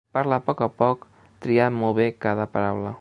[0.17, 1.05] Parla a poc a poc,
[1.45, 2.97] triant molt bé cada paraula.